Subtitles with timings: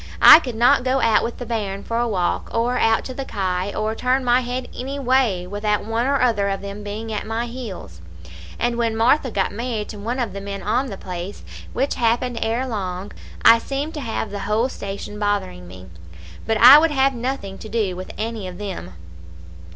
[0.19, 3.23] I could not go out with the bairn for a walk, or out to the
[3.23, 7.27] kye, or turn my head any way, without one or other of them being at
[7.27, 8.01] my heels.
[8.57, 12.39] And when Martha got married to one of the men on the place, which happened
[12.41, 13.11] ere long,
[13.45, 15.85] I seemed to have the whole station bothering me;
[16.47, 18.93] but I would have nothing to do with any of them.